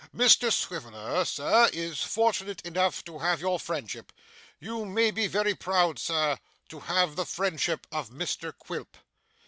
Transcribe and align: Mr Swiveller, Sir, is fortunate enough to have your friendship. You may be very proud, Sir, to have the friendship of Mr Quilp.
Mr 0.15 0.51
Swiveller, 0.51 1.23
Sir, 1.25 1.69
is 1.71 2.01
fortunate 2.01 2.59
enough 2.65 3.05
to 3.05 3.19
have 3.19 3.39
your 3.39 3.59
friendship. 3.59 4.11
You 4.59 4.83
may 4.83 5.11
be 5.11 5.27
very 5.27 5.53
proud, 5.53 5.99
Sir, 5.99 6.39
to 6.69 6.79
have 6.79 7.15
the 7.15 7.25
friendship 7.27 7.85
of 7.91 8.09
Mr 8.09 8.51
Quilp. 8.57 8.97